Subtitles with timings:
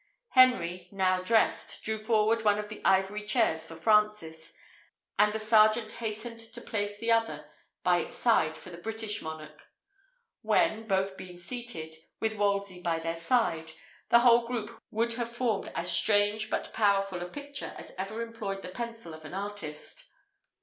[0.29, 4.51] Henry, now dressed, drew forward one of the ivory chairs for Francis,
[5.19, 7.47] and the sergeant hastened to place the other
[7.83, 9.67] by its side for the British monarch;
[10.41, 13.73] when, both being seated, with Wolsey by their side,
[14.09, 18.63] the whole group would have formed as strange but powerful a picture as ever employed
[18.63, 20.09] the pencil of an artist.